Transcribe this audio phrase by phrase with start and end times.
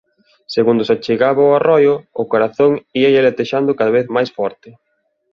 [0.55, 4.69] Segundo se chegaba ó arroio, o corazón íalle latexando cada vez máis forte.